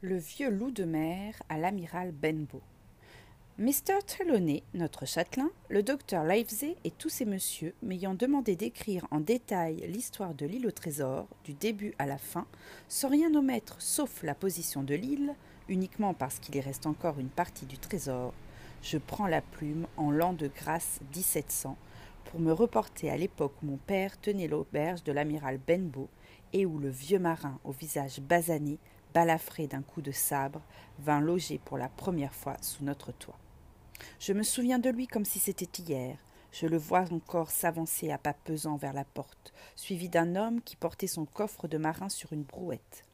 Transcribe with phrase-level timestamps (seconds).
[0.00, 2.62] Le vieux loup de mer à l'amiral Benbow.
[3.58, 3.98] Mr.
[4.06, 9.84] Trelawney, notre châtelain, le docteur Livesey et tous ces messieurs m'ayant demandé d'écrire en détail
[9.88, 12.46] l'histoire de l'île au trésor, du début à la fin,
[12.86, 15.34] sans rien omettre sauf la position de l'île,
[15.68, 18.32] uniquement parce qu'il y reste encore une partie du trésor,
[18.82, 21.76] je prends la plume en l'an de grâce 1700
[22.26, 26.08] pour me reporter à l'époque où mon père tenait l'auberge de l'amiral Benbow
[26.52, 28.78] et où le vieux marin au visage basané
[29.18, 30.62] balafré d'un coup de sabre,
[31.00, 33.36] vint loger pour la première fois sous notre toit.
[34.20, 36.16] Je me souviens de lui comme si c'était hier.
[36.52, 40.76] Je le vois encore s'avancer à pas pesants vers la porte, suivi d'un homme qui
[40.76, 43.04] portait son coffre de marin sur une brouette.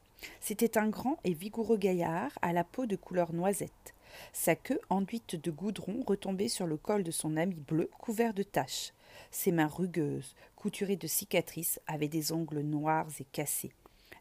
[0.40, 3.94] C'était un grand et vigoureux gaillard à la peau de couleur noisette.
[4.34, 8.42] Sa queue enduite de goudron retombait sur le col de son ami bleu couvert de
[8.42, 8.92] taches.
[9.30, 13.72] Ses mains rugueuses, couturées de cicatrices, avaient des ongles noirs et cassés.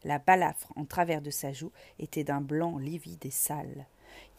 [0.04, 3.86] La balafre en travers de sa joue était d'un blanc livide et sale.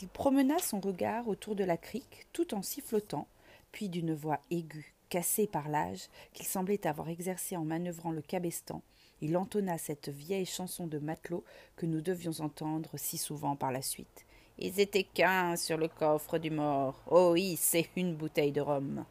[0.01, 3.27] Il promena son regard autour de la crique tout en sifflotant,
[3.71, 8.81] puis d'une voix aiguë, cassée par l'âge, qu'il semblait avoir exercée en manœuvrant le cabestan,
[9.21, 11.43] il entonna cette vieille chanson de matelot
[11.77, 14.25] que nous devions entendre si souvent par la suite.
[14.57, 17.01] Ils étaient quinze sur le coffre du mort.
[17.09, 19.05] Oh oui, c'est une bouteille de rhum.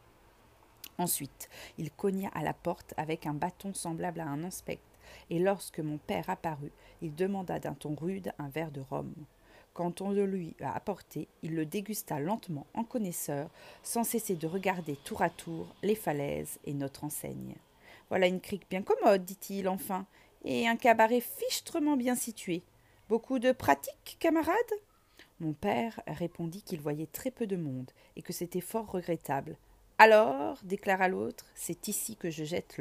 [0.97, 4.94] Ensuite, il cogna à la porte avec un bâton semblable à un inspecteur
[5.29, 9.13] et lorsque mon père apparut, il demanda d'un ton rude un verre de rhum.
[9.73, 13.49] Quand on le lui a apporté, il le dégusta lentement en connaisseur,
[13.83, 17.55] sans cesser de regarder tour à tour les falaises et notre enseigne.
[18.09, 20.05] Voilà une crique bien commode, dit-il enfin,
[20.45, 22.63] et un cabaret fichtrement bien situé.
[23.09, 24.55] Beaucoup de pratique, camarade
[25.41, 29.57] Mon père répondit qu'il voyait très peu de monde, et que c'était fort regrettable.
[29.97, 32.77] Alors, déclara l'autre, c'est ici que je jette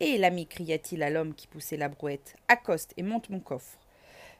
[0.00, 0.12] l'encre.
[0.12, 3.78] Et l'ami cria-t-il à l'homme qui poussait la brouette, accoste et monte mon coffre.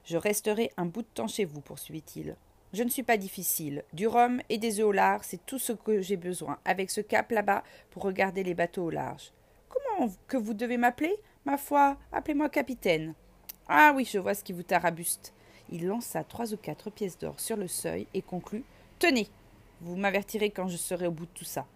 [0.05, 2.37] Je resterai un bout de temps chez vous, poursuivit-il.
[2.73, 3.85] Je ne suis pas difficile.
[3.93, 7.01] Du rhum et des œufs au large, c'est tout ce que j'ai besoin, avec ce
[7.01, 9.33] cap là-bas pour regarder les bateaux au large.
[9.69, 11.17] Comment que vous devez m'appeler?
[11.45, 13.15] Ma foi, appelez-moi capitaine.
[13.69, 15.33] Ah oui, je vois ce qui vous tarabuste.
[15.71, 18.65] Il lança trois ou quatre pièces d'or sur le seuil et conclut
[18.99, 19.29] Tenez,
[19.81, 21.67] vous m'avertirez quand je serai au bout de tout ça.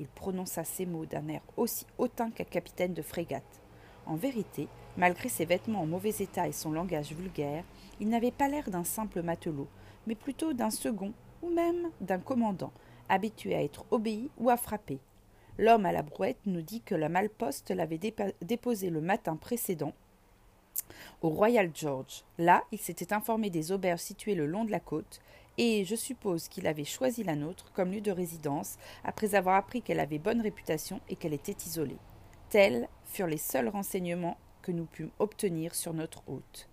[0.00, 3.60] Il prononça ces mots d'un air aussi hautain qu'un capitaine de frégate.
[4.06, 4.66] En vérité,
[4.96, 7.64] malgré ses vêtements en mauvais état et son langage vulgaire,
[8.00, 9.68] il n'avait pas l'air d'un simple matelot,
[10.06, 11.12] mais plutôt d'un second,
[11.42, 12.72] ou même d'un commandant,
[13.10, 15.00] habitué à être obéi ou à frapper.
[15.58, 18.00] L'homme à la brouette nous dit que la malle-poste l'avait
[18.40, 19.92] déposé le matin précédent
[21.20, 22.24] au Royal George.
[22.38, 25.20] Là, il s'était informé des auberges situées le long de la côte,
[25.58, 29.82] et je suppose qu'il avait choisi la nôtre comme lieu de résidence après avoir appris
[29.82, 31.98] qu'elle avait bonne réputation et qu'elle était isolée.
[32.48, 36.68] Tels furent les seuls renseignements que nous pûmes obtenir sur notre hôte.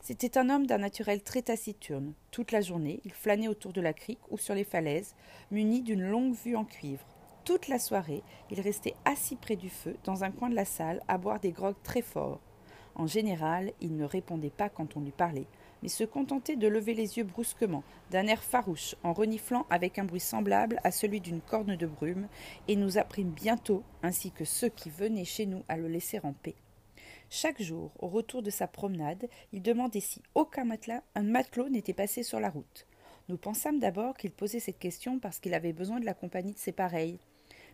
[0.00, 2.14] C'était un homme d'un naturel très taciturne.
[2.32, 5.14] Toute la journée, il flânait autour de la crique ou sur les falaises,
[5.52, 7.06] muni d'une longue vue en cuivre.
[7.44, 11.00] Toute la soirée, il restait assis près du feu, dans un coin de la salle,
[11.08, 12.40] à boire des grogues très forts.
[12.94, 15.46] En général, il ne répondait pas quand on lui parlait,
[15.82, 20.04] mais se contentait de lever les yeux brusquement, d'un air farouche, en reniflant avec un
[20.04, 22.28] bruit semblable à celui d'une corne de brume,
[22.68, 26.32] et nous apprîmes bientôt, ainsi que ceux qui venaient chez nous, à le laisser en
[26.32, 26.54] paix.
[27.30, 31.94] Chaque jour, au retour de sa promenade, il demandait si aucun matelas, un matelot n'était
[31.94, 32.86] passé sur la route.
[33.28, 36.58] Nous pensâmes d'abord qu'il posait cette question parce qu'il avait besoin de la compagnie de
[36.58, 37.18] ses pareils,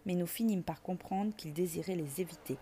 [0.07, 2.57] mais nous finîmes par comprendre qu'il désirait les éviter.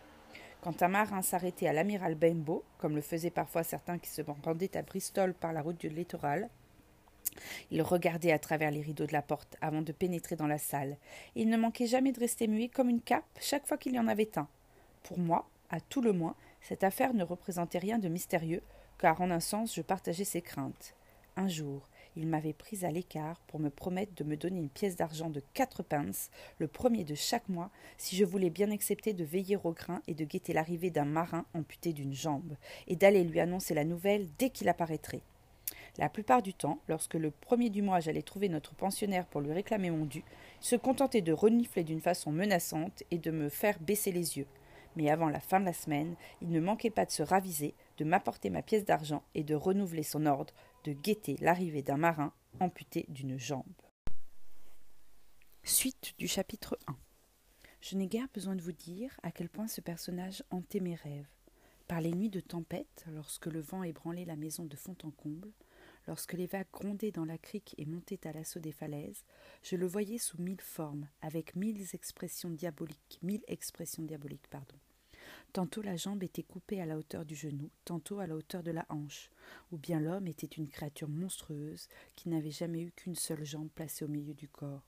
[0.67, 4.77] Quand un marin s'arrêtait à l'amiral Benbow, comme le faisaient parfois certains qui se rendaient
[4.77, 6.51] à Bristol par la route du littoral,
[7.71, 10.97] il regardait à travers les rideaux de la porte avant de pénétrer dans la salle,
[11.37, 14.09] il ne manquait jamais de rester muet comme une cape chaque fois qu'il y en
[14.09, 14.49] avait un.
[15.05, 18.65] Pour moi, à tout le moins, cette affaire ne représentait rien de mystérieux,
[18.99, 20.97] car en un sens je partageais ses craintes.
[21.37, 24.97] Un jour, il m'avait prise à l'écart pour me promettre de me donner une pièce
[24.97, 29.25] d'argent de quatre pence, le premier de chaque mois, si je voulais bien accepter de
[29.25, 32.57] veiller au grain et de guetter l'arrivée d'un marin amputé d'une jambe,
[32.89, 35.21] et d'aller lui annoncer la nouvelle dès qu'il apparaîtrait.
[35.99, 39.53] La plupart du temps, lorsque le premier du mois j'allais trouver notre pensionnaire pour lui
[39.53, 40.25] réclamer mon dû,
[40.61, 44.47] il se contentait de renifler d'une façon menaçante et de me faire baisser les yeux.
[44.97, 48.05] Mais avant la fin de la semaine, il ne manquait pas de se raviser, de
[48.05, 50.55] m'apporter ma pièce d'argent et de renouveler son ordre
[50.87, 53.65] de guetter l'arrivée d'un marin amputé d'une jambe.
[55.65, 56.97] Suite du chapitre 1
[57.81, 61.27] Je n'ai guère besoin de vous dire à quel point ce personnage hantait mes rêves.
[61.89, 65.51] Par les nuits de tempête, lorsque le vent ébranlait la maison de fond en comble,
[66.07, 69.25] lorsque les vagues grondaient dans la crique et montaient à l'assaut des falaises,
[69.65, 74.77] je le voyais sous mille formes, avec mille expressions diaboliques, mille expressions diaboliques, pardon.
[75.57, 78.73] Tantôt la jambe était coupée à la hauteur du genou, tantôt à la hauteur de
[78.73, 79.31] la hanche,
[79.73, 84.05] ou bien l'homme était une créature monstrueuse qui n'avait jamais eu qu'une seule jambe placée
[84.05, 84.83] au milieu du corps.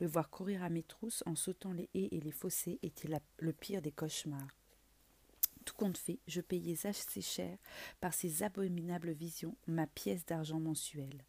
[0.00, 3.08] Le voir courir à mes trousses en sautant les haies et les fossés était
[3.38, 4.50] le pire des cauchemars.
[5.64, 7.56] Tout compte fait, je payais assez cher
[8.00, 11.24] par ces abominables visions ma pièce d'argent mensuelle.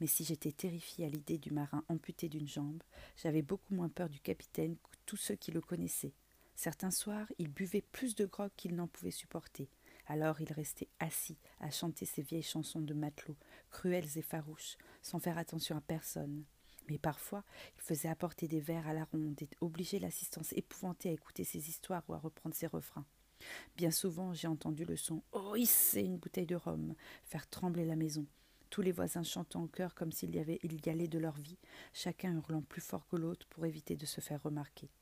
[0.00, 2.84] Mais si j'étais terrifiée à l'idée du marin amputé d'une jambe,
[3.16, 6.14] j'avais beaucoup moins peur du capitaine que tous ceux qui le connaissaient.
[6.62, 9.68] Certains soirs, il buvait plus de grog qu'il n'en pouvait supporter.
[10.06, 13.36] Alors il restait assis à chanter ses vieilles chansons de matelot,
[13.72, 16.44] cruelles et farouches, sans faire attention à personne.
[16.88, 17.42] Mais parfois,
[17.74, 21.68] il faisait apporter des verres à la ronde et obligeait l'assistance épouvantée à écouter ses
[21.68, 23.06] histoires ou à reprendre ses refrains.
[23.76, 26.94] Bien souvent, j'ai entendu le son Oh, c'est une bouteille de rhum
[27.24, 28.24] faire trembler la maison.
[28.70, 31.34] Tous les voisins chantant en chœur comme s'il y, avait, il y allait de leur
[31.38, 31.58] vie,
[31.92, 34.92] chacun hurlant plus fort que l'autre pour éviter de se faire remarquer.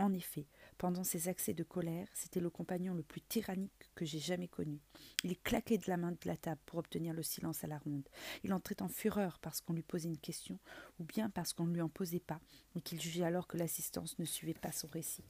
[0.00, 0.46] En effet,
[0.78, 4.80] pendant ces accès de colère, c'était le compagnon le plus tyrannique que j'ai jamais connu.
[5.24, 8.08] Il claquait de la main de la table pour obtenir le silence à la ronde.
[8.42, 10.58] Il entrait en fureur parce qu'on lui posait une question,
[10.98, 12.40] ou bien parce qu'on ne lui en posait pas,
[12.74, 15.26] et qu'il jugeait alors que l'assistance ne suivait pas son récit.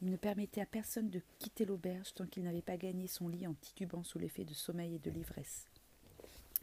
[0.00, 3.46] Il ne permettait à personne de quitter l'auberge tant qu'il n'avait pas gagné son lit
[3.46, 5.68] en titubant sous l'effet de sommeil et de l'ivresse.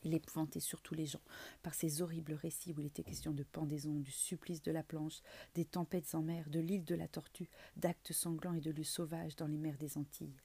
[0.04, 1.22] Il épouvantait surtout les gens
[1.64, 5.22] par ces horribles récits où il était question de pendaison, du supplice de la planche,
[5.56, 9.36] des tempêtes en mer, de l'île de la tortue, d'actes sanglants et de lieux sauvages
[9.36, 10.36] dans les mers des Antilles.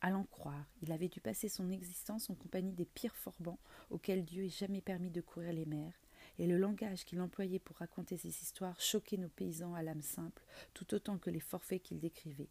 [0.00, 3.58] À l'en croire, il avait dû passer son existence en compagnie des pires forbans
[3.90, 5.94] auxquels Dieu ait jamais permis de courir les mers,
[6.38, 10.44] et le langage qu'il employait pour raconter ces histoires choquait nos paysans à l'âme simple,
[10.74, 12.50] tout autant que les forfaits qu'il décrivait.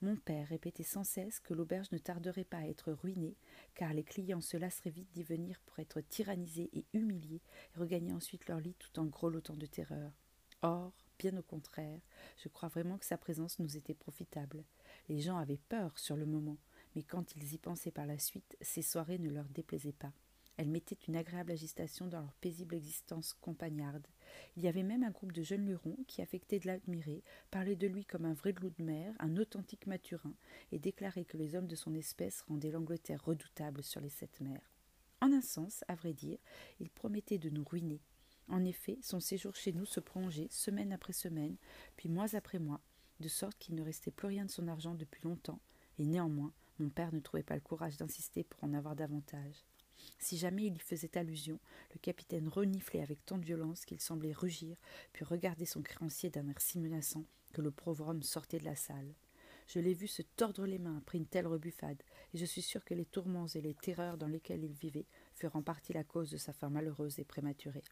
[0.00, 3.36] Mon père répétait sans cesse que l'auberge ne tarderait pas à être ruinée,
[3.74, 7.42] car les clients se lasseraient vite d'y venir pour être tyrannisés et humiliés,
[7.74, 10.12] et regagner ensuite leur lit tout en grelottant de terreur.
[10.62, 12.00] Or, bien au contraire,
[12.36, 14.64] je crois vraiment que sa présence nous était profitable.
[15.08, 16.58] Les gens avaient peur sur le moment,
[16.94, 20.12] mais quand ils y pensaient par la suite, ces soirées ne leur déplaisaient pas.
[20.56, 24.06] Elles mettaient une agréable agitation dans leur paisible existence compagnarde.
[24.56, 27.86] Il y avait même un groupe de jeunes lurons qui affectaient de l'admirer, parlaient de
[27.86, 30.34] lui comme un vrai loup de mer, un authentique maturin,
[30.72, 34.72] et déclaraient que les hommes de son espèce rendaient l'Angleterre redoutable sur les sept mers.
[35.20, 36.38] En un sens, à vrai dire,
[36.80, 38.00] il promettait de nous ruiner.
[38.48, 41.56] En effet, son séjour chez nous se prolongeait semaine après semaine,
[41.96, 42.80] puis mois après mois,
[43.20, 45.60] de sorte qu'il ne restait plus rien de son argent depuis longtemps,
[45.98, 49.64] et néanmoins, mon père ne trouvait pas le courage d'insister pour en avoir davantage.
[50.18, 51.58] Si jamais il y faisait allusion,
[51.94, 54.76] le capitaine reniflait avec tant de violence qu'il semblait rugir,
[55.12, 58.76] puis regarder son créancier d'un air si menaçant que le pauvre homme sortait de la
[58.76, 59.14] salle.
[59.66, 62.02] Je l'ai vu se tordre les mains après une telle rebuffade,
[62.32, 65.56] et je suis sûr que les tourments et les terreurs dans lesquels il vivait furent
[65.56, 67.84] en partie la cause de sa fin malheureuse et prématurée.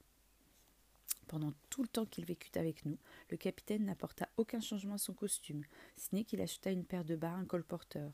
[1.28, 2.98] Pendant tout le temps qu'il vécut avec nous,
[3.30, 5.64] le capitaine n'apporta aucun changement à son costume,
[5.96, 8.12] si n'est qu'il acheta une paire de bas un colporteur,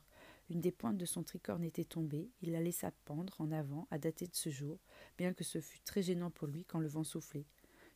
[0.50, 3.98] une des pointes de son tricorne était tombée, il la laissa pendre en avant à
[3.98, 4.78] dater de ce jour,
[5.16, 7.46] bien que ce fût très gênant pour lui quand le vent soufflait.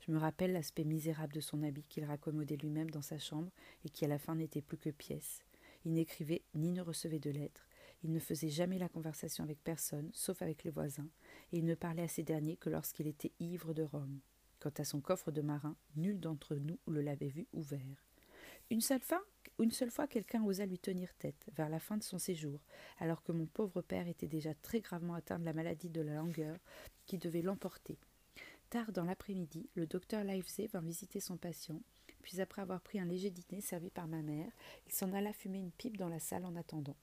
[0.01, 3.51] Je me rappelle l'aspect misérable de son habit qu'il raccommodait lui-même dans sa chambre
[3.85, 5.43] et qui à la fin n'était plus que pièce.
[5.85, 7.67] Il n'écrivait ni ne recevait de lettres,
[8.03, 11.09] il ne faisait jamais la conversation avec personne, sauf avec les voisins,
[11.53, 14.21] et il ne parlait à ces derniers que lorsqu'il était ivre de rhum.
[14.61, 18.05] Quant à son coffre de marin, nul d'entre nous ne l'avait vu ouvert.
[18.71, 19.23] Une seule fois,
[19.59, 22.61] une seule fois quelqu'un osa lui tenir tête, vers la fin de son séjour,
[22.99, 26.15] alors que mon pauvre père était déjà très gravement atteint de la maladie de la
[26.15, 26.59] langueur
[27.07, 27.99] qui devait l'emporter.
[28.69, 31.81] Tard dans l'après-midi, le docteur Livesey vint visiter son patient,
[32.23, 34.51] puis après avoir pris un léger dîner servi par ma mère,
[34.87, 36.97] il s'en alla fumer une pipe dans la salle en attendant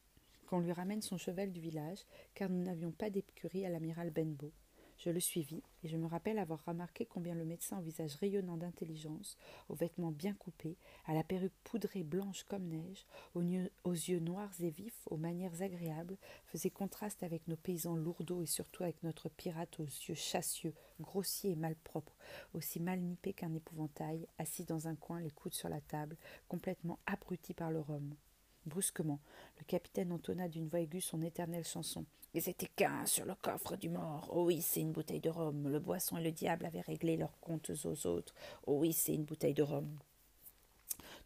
[0.54, 4.52] qu'on lui ramène son cheval du village, car nous n'avions pas d'écurie à l'amiral Benbow.
[4.98, 8.58] Je le suivis, et je me rappelle avoir remarqué combien le médecin au visage rayonnant
[8.58, 9.38] d'intelligence,
[9.70, 14.70] aux vêtements bien coupés, à la perruque poudrée blanche comme neige, aux yeux, noirs et
[14.70, 19.80] vifs, aux manières agréables, faisait contraste avec nos paysans lourdeaux et surtout avec notre pirate
[19.80, 22.16] aux yeux chassieux, grossiers et malpropres,
[22.54, 27.00] aussi mal nippé qu'un épouvantail, assis dans un coin, les coudes sur la table, complètement
[27.06, 28.16] abruti par le rhum.
[28.66, 29.20] Brusquement,
[29.60, 32.06] le capitaine entonna d'une voix aiguë son éternelle chanson.
[32.34, 34.30] Ils étaient quinze sur le coffre du mort.
[34.34, 35.70] Oh oui, c'est une bouteille de rhum.
[35.70, 38.34] Le boisson et le diable avaient réglé leurs comptes aux autres.
[38.66, 39.88] Oh oui, c'est une bouteille de rhum.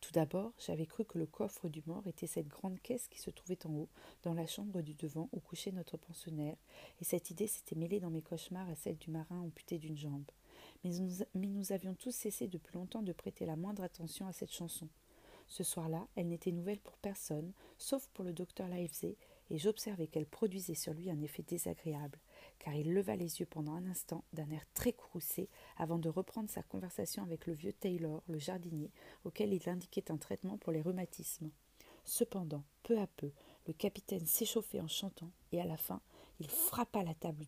[0.01, 3.29] Tout d'abord, j'avais cru que le coffre du mort était cette grande caisse qui se
[3.29, 3.89] trouvait en haut,
[4.23, 6.57] dans la chambre du devant où couchait notre pensionnaire,
[7.01, 10.29] et cette idée s'était mêlée dans mes cauchemars à celle du marin amputé d'une jambe.
[10.83, 14.33] Mais nous, mais nous avions tous cessé depuis longtemps de prêter la moindre attention à
[14.33, 14.87] cette chanson.
[15.47, 19.15] Ce soir-là, elle n'était nouvelle pour personne, sauf pour le docteur Livesey,
[19.49, 22.19] et j'observai qu'elle produisait sur lui un effet désagréable,
[22.59, 26.49] car il leva les yeux pendant un instant d'un air très courroucé avant de reprendre
[26.49, 28.91] sa conversation avec le vieux Taylor, le jardinier,
[29.23, 31.49] auquel il indiquait un traitement pour les rhumatismes.
[32.03, 33.31] Cependant, peu à peu,
[33.67, 35.99] Le capitaine s'échauffait en chantant, et à la fin,
[36.39, 37.45] il frappa la table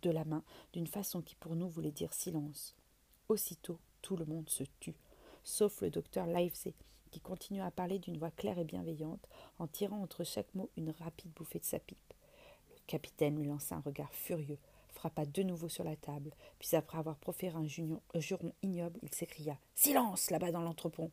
[0.00, 2.74] de la main d'une façon qui pour nous voulait dire silence.
[3.28, 4.96] Aussitôt, tout le monde se tut,
[5.44, 6.72] sauf le docteur Livesey,
[7.12, 9.28] qui continua à parler d'une voix claire et bienveillante,
[9.60, 12.14] en tirant entre chaque mot une rapide bouffée de sa pipe.
[12.70, 16.98] Le capitaine lui lança un regard furieux, frappa de nouveau sur la table, puis après
[16.98, 21.12] avoir proféré un, juron ignoble, il s'écria Silence là-bas dans l'entrepont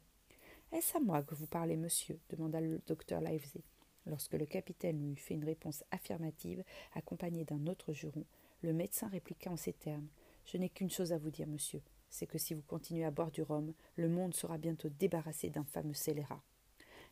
[0.71, 2.19] Est-ce à moi que vous parlez, monsieur?
[2.29, 3.61] demanda le docteur Livesey.
[4.05, 6.63] Lorsque le capitaine lui eut fait une réponse affirmative,
[6.95, 8.25] accompagnée d'un autre juron,
[8.61, 10.07] le médecin répliqua en ces termes
[10.45, 13.31] Je n'ai qu'une chose à vous dire, monsieur c'est que si vous continuez à boire
[13.31, 16.41] du rhum, le monde sera bientôt débarrassé d'un fameux scélérat.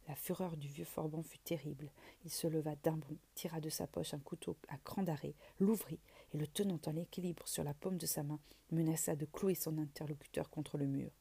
[0.08, 1.92] La fureur du vieux Forban fut terrible.
[2.24, 6.00] Il se leva d'un bond, tira de sa poche un couteau à cran d'arrêt, l'ouvrit
[6.34, 8.40] et, le tenant en équilibre sur la paume de sa main,
[8.72, 11.12] menaça de clouer son interlocuteur contre le mur.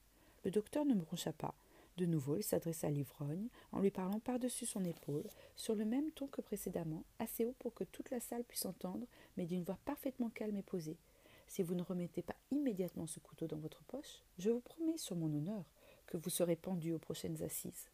[0.45, 1.55] Le docteur ne broncha pas.
[1.97, 6.11] De nouveau, il s'adressa à l'ivrogne, en lui parlant par-dessus son épaule, sur le même
[6.13, 9.07] ton que précédemment, assez haut pour que toute la salle puisse entendre,
[9.37, 10.99] mais d'une voix parfaitement calme et posée.
[11.47, 15.17] Si vous ne remettez pas immédiatement ce couteau dans votre poche, je vous promets sur
[15.17, 15.65] mon honneur
[16.07, 17.91] que vous serez pendu aux prochaines assises.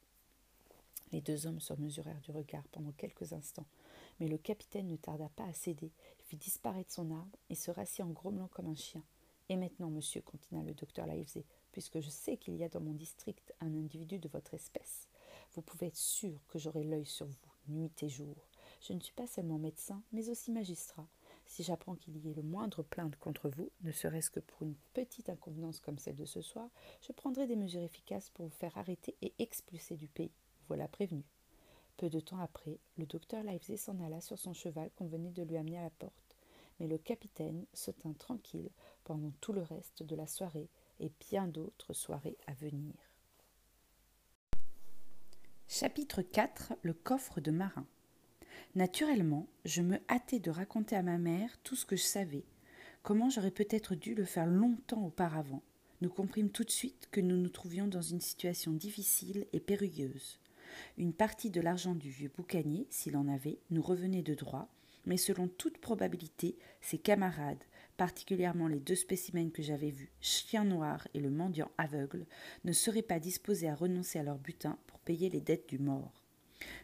[1.13, 3.67] Les deux hommes se mesurèrent du regard pendant quelques instants,
[4.19, 5.91] mais le capitaine ne tarda pas à céder.
[6.21, 9.03] Fit disparaître son arbre et se rassit en grommelant comme un chien.
[9.49, 12.95] Et maintenant, monsieur, continua le docteur Livesey, puisque je sais qu'il y a dans mon
[12.95, 15.09] district un individu de votre espèce,
[15.55, 18.35] vous pouvez être sûr que j'aurai l'œil sur vous, nuit et jour.
[18.81, 21.07] Je ne suis pas seulement médecin, mais aussi magistrat.
[21.53, 24.75] Si j'apprends qu'il y ait le moindre plainte contre vous, ne serait-ce que pour une
[24.95, 26.71] petite inconvenance comme celle de ce soir,
[27.03, 30.33] je prendrai des mesures efficaces pour vous faire arrêter et expulser du pays.
[30.69, 31.27] Voilà prévenu.
[31.99, 35.43] Peu de temps après, le docteur Livesey s'en alla sur son cheval qu'on venait de
[35.43, 36.39] lui amener à la porte.
[36.81, 38.71] Mais le capitaine se tint tranquille
[39.05, 42.95] pendant tout le reste de la soirée et bien d'autres soirées à venir.
[45.69, 47.87] Chapitre 4 Le coffre de marin
[48.75, 52.47] Naturellement, je me hâtais de raconter à ma mère tout ce que je savais,
[53.03, 55.63] comment j'aurais peut-être dû le faire longtemps auparavant.
[56.01, 60.41] Nous comprîmes tout de suite que nous nous trouvions dans une situation difficile et périlleuse.
[60.97, 64.71] Une partie de l'argent du vieux boucanier, s'il en avait, nous revenait de droit,
[65.05, 67.65] mais selon toute probabilité, ses camarades,
[67.99, 72.25] particulièrement les deux spécimens que j'avais vus, Chien Noir et le mendiant aveugle,
[72.65, 76.23] ne seraient pas disposés à renoncer à leur butin pour payer les dettes du mort.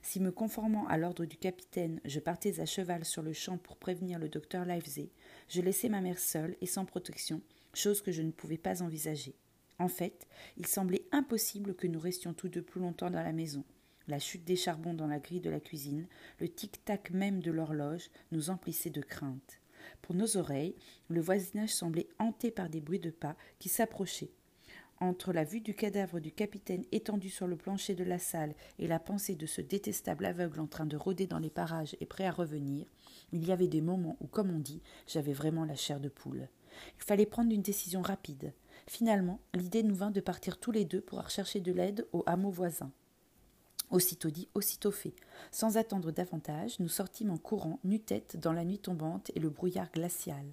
[0.03, 3.77] Si me conformant à l'ordre du capitaine, je partais à cheval sur le champ pour
[3.77, 5.11] prévenir le docteur Livesey,
[5.49, 7.43] je laissais ma mère seule et sans protection,
[7.75, 9.35] chose que je ne pouvais pas envisager.
[9.79, 10.27] En fait,
[10.57, 13.65] il semblait impossible que nous restions tous deux plus longtemps dans la maison.
[14.09, 16.07] La chute des charbons dans la grille de la cuisine,
[16.41, 19.61] le tic-tac même de l'horloge nous emplissaient de crainte.
[20.03, 20.75] Pour nos oreilles,
[21.09, 24.33] le voisinage semblait hanté par des bruits de pas qui s'approchaient.
[25.01, 28.89] Entre la vue du cadavre du capitaine étendu sur le plancher de la salle et
[28.89, 32.27] la pensée de ce détestable aveugle en train de rôder dans les parages et prêt
[32.27, 32.85] à revenir,
[33.31, 36.49] il y avait des moments où, comme on dit, j'avais vraiment la chair de poule.
[36.99, 38.53] Il fallait prendre une décision rapide.
[38.89, 42.51] Finalement, l'idée nous vint de partir tous les deux pour rechercher de l'aide au hameau
[42.51, 42.91] voisin.
[43.91, 45.15] Aussitôt dit, aussitôt fait.
[45.53, 49.91] Sans attendre davantage, nous sortîmes en courant, nu-tête, dans la nuit tombante et le brouillard
[49.93, 50.45] glacial.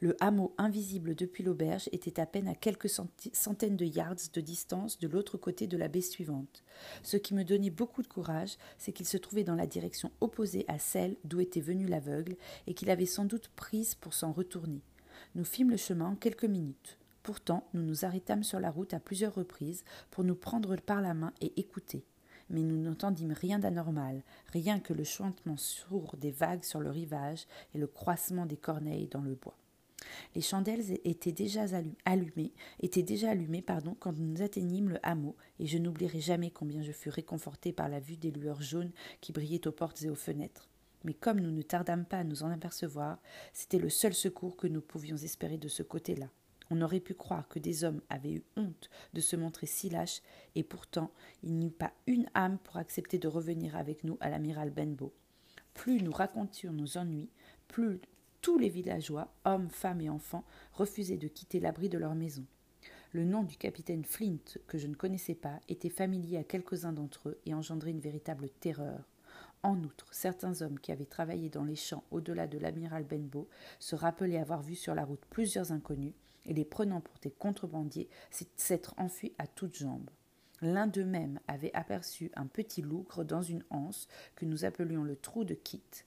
[0.00, 4.98] Le hameau invisible depuis l'auberge était à peine à quelques centaines de yards de distance
[4.98, 6.62] de l'autre côté de la baie suivante.
[7.02, 10.64] Ce qui me donnait beaucoup de courage, c'est qu'il se trouvait dans la direction opposée
[10.68, 14.82] à celle d'où était venu l'aveugle et qu'il avait sans doute prise pour s'en retourner.
[15.34, 16.98] Nous fîmes le chemin en quelques minutes.
[17.22, 21.14] Pourtant, nous nous arrêtâmes sur la route à plusieurs reprises pour nous prendre par la
[21.14, 22.04] main et écouter
[22.50, 27.46] mais nous n'entendîmes rien d'anormal, rien que le chuintement sourd des vagues sur le rivage
[27.74, 29.56] et le croissement des corneilles dans le bois.
[30.34, 31.64] Les chandelles étaient déjà
[32.04, 36.82] allumées, étaient déjà allumées pardon, quand nous atteignîmes le hameau, et je n'oublierai jamais combien
[36.82, 40.14] je fus réconforté par la vue des lueurs jaunes qui brillaient aux portes et aux
[40.14, 40.68] fenêtres.
[41.04, 43.18] Mais comme nous ne tardâmes pas à nous en apercevoir,
[43.52, 46.30] c'était le seul secours que nous pouvions espérer de ce côté-là.
[46.70, 50.22] On aurait pu croire que des hommes avaient eu honte de se montrer si lâches,
[50.54, 51.10] et pourtant
[51.42, 55.12] il n'y eut pas une âme pour accepter de revenir avec nous à l'amiral Benbow.
[55.74, 57.28] Plus nous racontions nos ennuis,
[57.68, 58.00] plus
[58.44, 62.44] tous les villageois, hommes, femmes et enfants, refusaient de quitter l'abri de leur maison.
[63.12, 67.30] Le nom du capitaine Flint, que je ne connaissais pas, était familier à quelques-uns d'entre
[67.30, 69.08] eux et engendrait une véritable terreur.
[69.62, 73.48] En outre, certains hommes qui avaient travaillé dans les champs au-delà de l'amiral Benbow
[73.78, 76.12] se rappelaient avoir vu sur la route plusieurs inconnus
[76.44, 78.10] et les prenant pour des contrebandiers
[78.56, 80.10] s'être enfuis à toutes jambes.
[80.60, 85.44] L'un d'eux-mêmes avait aperçu un petit lougre dans une anse que nous appelions le trou
[85.44, 86.04] de Kit,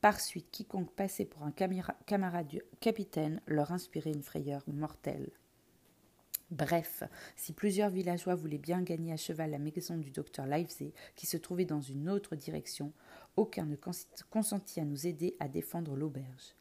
[0.00, 5.30] par suite, quiconque passait pour un camarade du capitaine leur inspirait une frayeur mortelle.
[6.52, 7.02] Bref,
[7.34, 11.36] si plusieurs villageois voulaient bien gagner à cheval la maison du docteur Livesey, qui se
[11.36, 12.92] trouvait dans une autre direction,
[13.36, 13.76] aucun ne
[14.30, 16.54] consentit à nous aider à défendre l'auberge.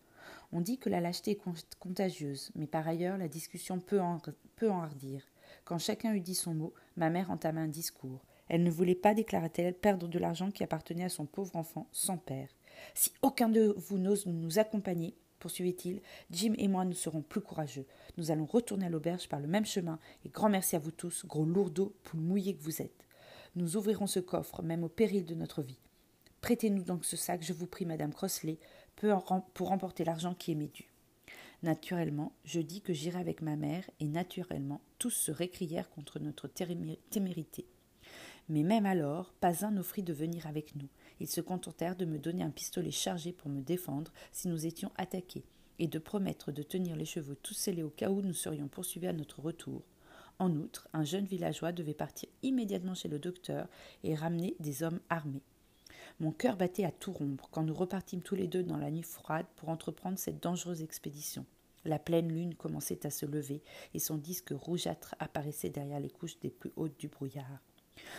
[0.51, 4.19] On dit que la lâcheté est contagieuse, mais par ailleurs la discussion peut, en,
[4.63, 5.21] enhardir.
[5.65, 8.25] Quand chacun eut dit son mot, ma mère entama un discours.
[8.47, 12.17] Elle ne voulait pas, déclara-t-elle, perdre de l'argent qui appartenait à son pauvre enfant sans
[12.17, 12.54] père.
[12.93, 16.01] Si aucun de vous n'ose nous accompagner, poursuivit-il,
[16.31, 17.85] Jim et moi nous serons plus courageux.
[18.17, 21.25] Nous allons retourner à l'auberge par le même chemin, et grand merci à vous tous,
[21.25, 23.05] gros lourdeaux, poules mouillés que vous êtes.
[23.55, 25.79] Nous ouvrirons ce coffre, même au péril de notre vie.
[26.41, 28.57] Prêtez-nous donc ce sac, je vous prie, madame Crossley,
[28.95, 30.89] pour remporter l'argent qui est mes dû.
[31.63, 36.47] Naturellement, je dis que j'irai avec ma mère, et naturellement, tous se récrièrent contre notre
[37.09, 37.65] témérité.
[38.49, 40.89] Mais même alors, pas un n'offrit de venir avec nous.
[41.19, 44.91] Ils se contentèrent de me donner un pistolet chargé pour me défendre si nous étions
[44.97, 45.45] attaqués,
[45.79, 49.07] et de promettre de tenir les chevaux tous scellés au cas où nous serions poursuivis
[49.07, 49.83] à notre retour.
[50.39, 53.67] En outre, un jeune villageois devait partir immédiatement chez le docteur
[54.03, 55.43] et ramener des hommes armés.
[56.19, 59.03] Mon cœur battait à tout rompre quand nous repartîmes tous les deux dans la nuit
[59.03, 61.45] froide pour entreprendre cette dangereuse expédition.
[61.83, 63.61] La pleine lune commençait à se lever
[63.93, 67.61] et son disque rougeâtre apparaissait derrière les couches des plus hautes du brouillard.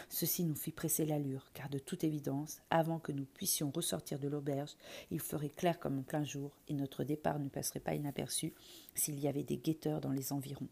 [0.09, 4.28] Ceci nous fit presser l'allure, car de toute évidence, avant que nous puissions ressortir de
[4.28, 4.76] l'auberge,
[5.11, 8.52] il ferait clair comme plein jour, et notre départ ne passerait pas inaperçu
[8.95, 10.69] s'il y avait des guetteurs dans les environs.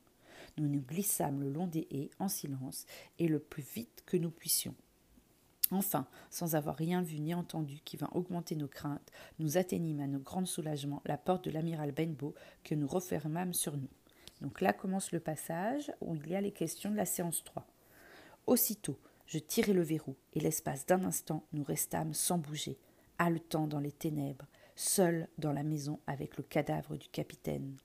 [0.56, 2.86] Nous nous glissâmes le long des haies en silence
[3.18, 4.74] et le plus vite que nous puissions.
[5.70, 10.06] Enfin, sans avoir rien vu ni entendu qui vint augmenter nos craintes, nous atteignîmes à
[10.06, 13.88] nos grands soulagements la porte de l'amiral Benbow que nous refermâmes sur nous.
[14.40, 17.66] Donc là commence le passage où il y a les questions de la séance 3.
[18.46, 22.78] Aussitôt, je tirai le verrou, et l'espace d'un instant nous restâmes sans bouger,
[23.18, 24.46] haletant dans les ténèbres,
[24.76, 27.76] seuls dans la maison avec le cadavre du capitaine.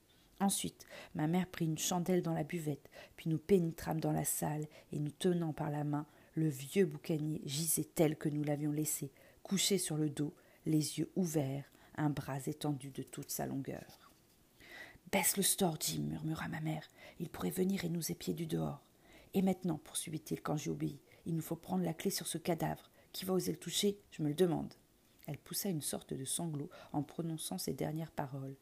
[0.41, 0.85] Ensuite,
[1.15, 4.99] ma mère prit une chandelle dans la buvette, puis nous pénétrâmes dans la salle, et
[4.99, 9.11] nous tenant par la main, le vieux boucanier gisait tel que nous l'avions laissé,
[9.43, 10.33] couché sur le dos,
[10.65, 14.11] les yeux ouverts, un bras étendu de toute sa longueur.
[15.11, 16.87] Baisse le store, Jim, murmura ma mère.
[17.19, 18.88] Il pourrait venir et nous épier du dehors.
[19.33, 22.91] Et maintenant, poursuivit-il quand j'y obéis, il nous faut prendre la clé sur ce cadavre.
[23.11, 23.99] Qui va oser le toucher?
[24.11, 24.73] Je me le demande.
[25.27, 28.55] Elle poussa une sorte de sanglot en prononçant ces dernières paroles.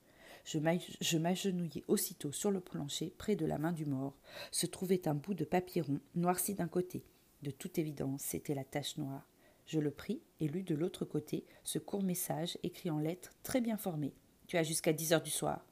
[0.44, 4.18] Je m'agenouillai aussitôt sur le plancher, près de la main du mort.
[4.52, 7.04] Se trouvait un bout de papier rond, noirci d'un côté.
[7.42, 9.28] De toute évidence, c'était la tache noire.
[9.66, 13.60] Je le pris et lus de l'autre côté ce court message écrit en lettres très
[13.60, 14.14] bien formées.
[14.48, 15.66] Tu as jusqu'à dix heures du soir.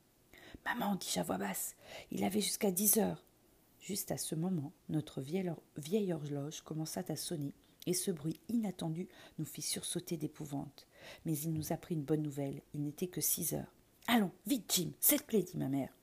[0.65, 1.75] Maman, dis-je à voix basse,
[2.11, 3.23] il avait jusqu'à dix heures.
[3.85, 7.53] Juste à ce moment, notre vieille horloge commença à sonner,
[7.85, 10.87] et ce bruit inattendu nous fit sursauter d'épouvante.
[11.23, 13.71] Mais il nous apprit une bonne nouvelle, il n'était que six heures.
[14.07, 15.95] Allons, vite, Jim, cette clé, dit ma mère.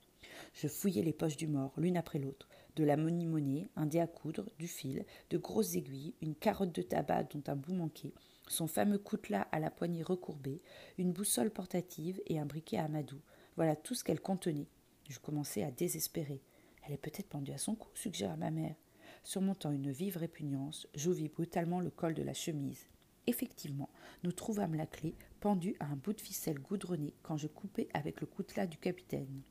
[0.55, 2.49] Je fouillai les poches du mort, l'une après l'autre.
[2.77, 6.83] De la monnaie, un dé à coudre, du fil, de grosses aiguilles, une carotte de
[6.83, 8.15] tabac dont un bout manquait,
[8.47, 10.63] son fameux coutelas à la poignée recourbée,
[10.99, 13.19] une boussole portative et un briquet à amadou.
[13.57, 14.69] Voilà tout ce qu'elle contenait.
[15.09, 16.41] Je commençai à désespérer.
[16.83, 18.77] Elle est peut-être pendue à son cou, suggéra ma mère.
[19.25, 22.89] Surmontant une vive répugnance, j'ouvris brutalement le col de la chemise.
[23.27, 23.89] Effectivement,
[24.25, 28.21] nous trouvâmes la clé pendue à un bout de ficelle goudronné quand je coupais avec
[28.21, 29.43] le coutelas du capitaine.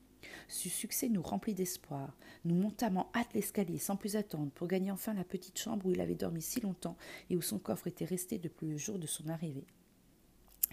[0.46, 2.16] Ce succès nous remplit d'espoir.
[2.44, 5.90] Nous montâmes en hâte l'escalier sans plus attendre pour gagner enfin la petite chambre où
[5.90, 6.96] il avait dormi si longtemps
[7.30, 9.66] et où son coffre était resté depuis le jour de son arrivée.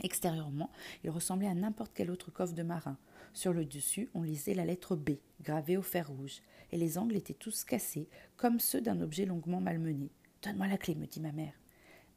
[0.04, 0.72] Extérieurement,
[1.04, 2.98] il ressemblait à n'importe quel autre coffre de marin.
[3.34, 7.16] Sur le dessus, on lisait la lettre B, gravée au fer rouge, et les angles
[7.16, 8.08] étaient tous cassés,
[8.38, 10.10] comme ceux d'un objet longuement malmené.
[10.42, 11.54] Donne-moi la clé, me dit ma mère.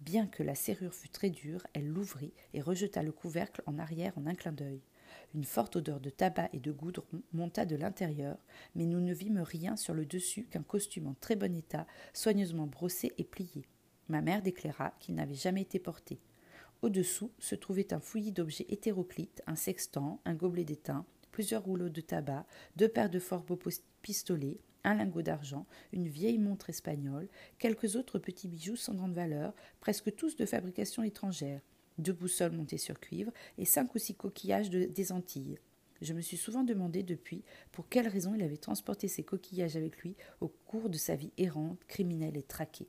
[0.01, 4.13] Bien que la serrure fût très dure, elle l'ouvrit et rejeta le couvercle en arrière
[4.17, 4.81] en un clin d'œil.
[5.35, 8.39] Une forte odeur de tabac et de goudron monta de l'intérieur,
[8.75, 12.67] mais nous ne vîmes rien sur le dessus qu'un costume en très bon état, soigneusement
[12.67, 13.67] brossé et plié.
[14.09, 16.19] Ma mère déclara qu'il n'avait jamais été porté.
[16.83, 22.01] Au-dessous se trouvait un fouillis d'objets hétéroclites, un sextant, un gobelet d'étain, plusieurs rouleaux de
[22.01, 23.59] tabac, deux paires de fort beaux
[24.03, 27.29] pistolets, un lingot d'argent, une vieille montre espagnole,
[27.61, 31.61] quelques autres petits bijoux sans grande valeur, presque tous de fabrication étrangère,
[31.99, 35.61] deux boussoles montées sur cuivre et cinq ou six coquillages des Antilles.
[36.01, 39.99] Je me suis souvent demandé depuis pour quelle raison il avait transporté ces coquillages avec
[39.99, 42.89] lui au cours de sa vie errante, criminelle et traquée.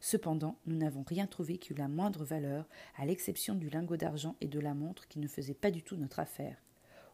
[0.00, 4.36] Cependant, nous n'avons rien trouvé qui eût la moindre valeur, à l'exception du lingot d'argent
[4.40, 6.62] et de la montre qui ne faisaient pas du tout notre affaire.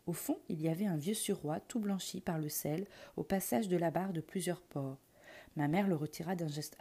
[0.07, 3.69] Au fond, il y avait un vieux suroît tout blanchi par le sel au passage
[3.69, 4.99] de la barre de plusieurs ports.
[5.57, 6.77] Ma mère le retira d'un geste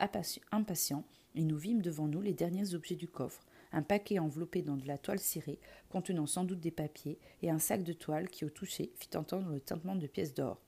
[0.52, 1.04] impatient
[1.36, 4.88] et nous vîmes devant nous les derniers objets du coffre un paquet enveloppé dans de
[4.88, 8.50] la toile cirée, contenant sans doute des papiers, et un sac de toile qui, au
[8.50, 10.62] toucher, fit entendre le tintement de pièces d'or.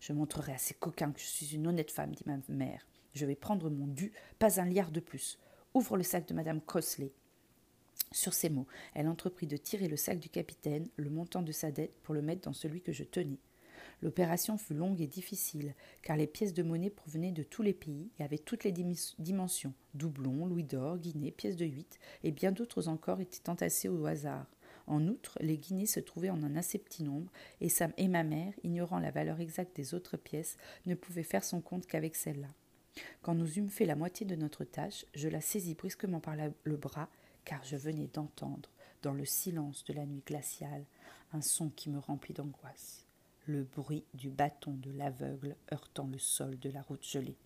[0.00, 2.86] Je montrerai à ces coquins que je suis une honnête femme, dit ma mère.
[3.14, 5.38] Je vais prendre mon dû, pas un liard de plus.
[5.74, 7.12] Ouvre le sac de madame Crossley.
[8.12, 11.70] Sur ces mots, elle entreprit de tirer le sac du capitaine, le montant de sa
[11.70, 13.38] dette, pour le mettre dans celui que je tenais.
[14.02, 18.10] L'opération fut longue et difficile, car les pièces de monnaie provenaient de tous les pays
[18.18, 22.88] et avaient toutes les dimensions doublons, louis d'or, guinées, pièces de huit, et bien d'autres
[22.88, 24.46] encore étaient entassées au hasard.
[24.86, 28.24] En outre, les guinées se trouvaient en un assez petit nombre, et Sam et ma
[28.24, 32.48] mère, ignorant la valeur exacte des autres pièces, ne pouvaient faire son compte qu'avec celle-là.
[33.22, 36.76] Quand nous eûmes fait la moitié de notre tâche, je la saisis brusquement par le
[36.76, 37.08] bras,
[37.44, 38.70] car je venais d'entendre,
[39.02, 40.84] dans le silence de la nuit glaciale,
[41.32, 43.06] un son qui me remplit d'angoisse
[43.50, 47.36] le bruit du bâton de l'aveugle heurtant le sol de la route gelée.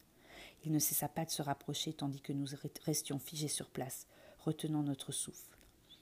[0.65, 2.47] Il ne cessa pas de se rapprocher tandis que nous
[2.85, 4.07] restions figés sur place,
[4.39, 5.57] retenant notre souffle.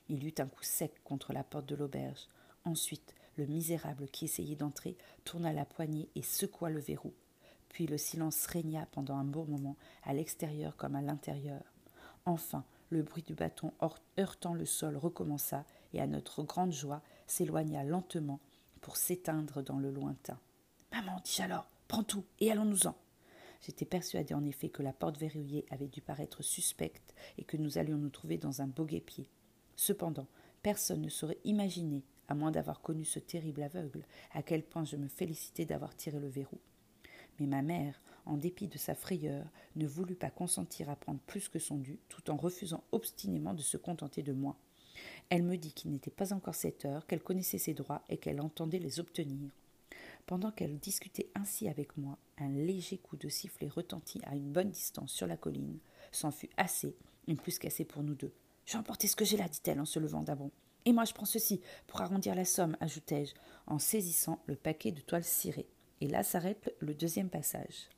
[0.09, 2.27] Il eut un coup sec contre la porte de l'auberge.
[2.65, 7.13] Ensuite, le misérable qui essayait d'entrer tourna la poignée et secoua le verrou.
[7.73, 11.63] Puis le silence régna pendant un bon moment, à l'extérieur comme à l'intérieur.
[12.27, 13.73] Enfin, le bruit du bâton
[14.19, 18.41] heurtant le sol recommença, et à notre grande joie s'éloigna lentement
[18.81, 20.39] pour s'éteindre dans le lointain.
[20.93, 22.95] Maman, dis alors, prends tout et allons-nous-en.
[23.63, 27.79] J'étais persuadée en effet que la porte verrouillée avait dû paraître suspecte et que nous
[27.79, 29.31] allions nous trouver dans un beau guépier.
[29.77, 30.27] Cependant,
[30.63, 34.97] personne ne saurait imaginer, à moins d'avoir connu ce terrible aveugle, à quel point je
[34.97, 36.59] me félicitais d'avoir tiré le verrou.
[37.39, 41.49] Mais ma mère, en dépit de sa frayeur, ne voulut pas consentir à prendre plus
[41.49, 44.57] que son dû, tout en refusant obstinément de se contenter de moi.
[45.31, 48.41] Elle me dit qu'il n'était pas encore sept heures, qu'elle connaissait ses droits et qu'elle
[48.41, 49.51] entendait les obtenir.
[50.27, 54.71] Pendant qu'elle discutait ainsi avec moi, un léger coup de sifflet retentit à une bonne
[54.71, 55.79] distance sur la colline.
[56.13, 56.95] C'en fut assez,
[57.27, 58.33] et plus qu'assez pour nous deux.
[58.67, 60.53] J'ai emporté ce que j'ai là, dit-elle en se levant d'un bond.
[60.85, 63.35] Et moi je prends ceci, pour arrondir la somme, ajoutai-je,
[63.67, 65.67] en saisissant le paquet de toile cirée.
[66.03, 67.89] Et là s'arrête le deuxième passage.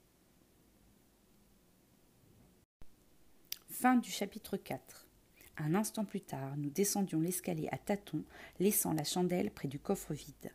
[3.70, 5.08] Fin du chapitre 4.
[5.56, 8.22] Un instant plus tard, nous descendions l'escalier à tâtons,
[8.60, 10.52] laissant la chandelle près du coffre vide.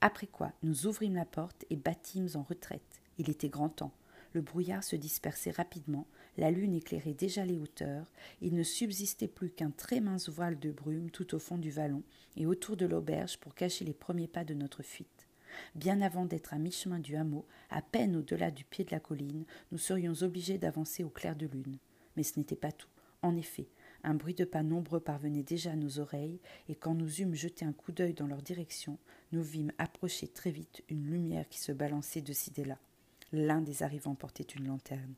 [0.00, 3.02] Après quoi, nous ouvrîmes la porte et battîmes en retraite.
[3.18, 3.92] Il était grand temps.
[4.32, 9.50] Le brouillard se dispersait rapidement, la lune éclairait déjà les hauteurs, il ne subsistait plus
[9.50, 12.04] qu'un très mince voile de brume tout au fond du vallon
[12.36, 15.21] et autour de l'auberge pour cacher les premiers pas de notre fuite.
[15.74, 19.44] Bien avant d'être à mi-chemin du hameau, à peine au-delà du pied de la colline,
[19.70, 21.78] nous serions obligés d'avancer au clair de lune.
[22.16, 22.88] Mais ce n'était pas tout.
[23.22, 23.68] En effet,
[24.04, 27.64] un bruit de pas nombreux parvenait déjà à nos oreilles, et quand nous eûmes jeté
[27.64, 28.98] un coup d'œil dans leur direction,
[29.30, 32.78] nous vîmes approcher très vite une lumière qui se balançait de ci et là.
[33.32, 35.14] L'un des arrivants portait une lanterne.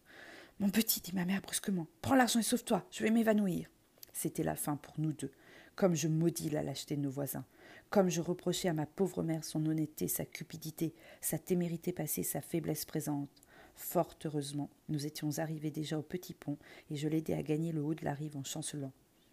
[0.60, 3.68] Mon petit, dit ma mère brusquement, prends l'argent et sauve-toi, je vais m'évanouir.
[4.12, 5.32] C'était la fin pour nous deux.
[5.74, 7.44] Comme je maudis la lâcheté de nos voisins,
[7.90, 12.40] comme je reprochais à ma pauvre mère son honnêteté, sa cupidité, sa témérité passée, sa
[12.40, 13.28] faiblesse présente.
[13.76, 16.58] Fort heureusement, nous étions arrivés déjà au petit pont,
[16.90, 18.92] et je l'aidai à gagner le haut de la rive en chancelant.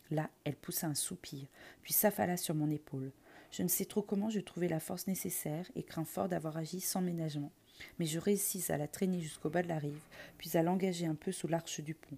[0.10, 1.48] Là, elle poussa un soupir,
[1.82, 3.12] puis s'affala sur mon épaule.
[3.52, 6.82] Je ne sais trop comment je trouvai la force nécessaire et crains fort d'avoir agi
[6.82, 7.52] sans ménagement.
[8.00, 10.04] Mais je réussis à la traîner jusqu'au bas de la rive,
[10.38, 12.18] puis à l'engager un peu sous l'arche du pont.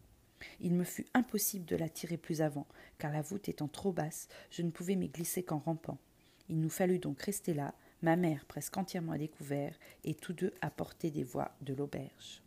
[0.60, 2.67] Il me fut impossible de la tirer plus avant,
[2.98, 5.98] car la voûte étant trop basse, je ne pouvais m'y glisser qu'en rampant.
[6.49, 10.53] Il nous fallut donc rester là, ma mère presque entièrement à découvert, et tous deux
[10.62, 12.42] à portée des voies de l'auberge.